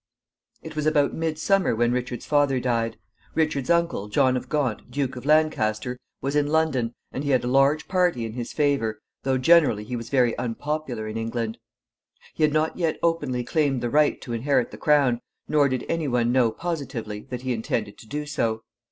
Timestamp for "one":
16.07-16.31